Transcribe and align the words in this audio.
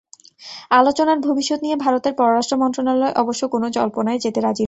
আলোচনার 0.71 1.17
ভবিষ্যৎ 1.19 1.59
নিয়ে 1.61 1.75
ভারতের 1.75 2.13
পররাষ্ট্র 2.13 2.55
মন্ত্রণালয় 2.57 3.13
অবশ্য 3.21 3.41
কোনো 3.53 3.67
জল্পনায় 3.77 4.19
যেতে 4.19 4.39
রাজি 4.39 4.47
নয়। 4.47 4.59